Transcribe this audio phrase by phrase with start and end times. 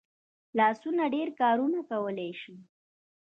[0.57, 2.55] لاسونه ډېر کارونه کولی شي